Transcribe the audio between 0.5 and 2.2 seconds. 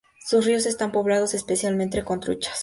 están poblados especialmente